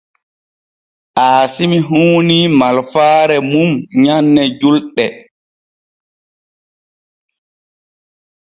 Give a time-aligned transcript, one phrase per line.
[1.27, 3.69] Aasimi huunii malfaare mum
[4.03, 5.05] nyanne julɗe.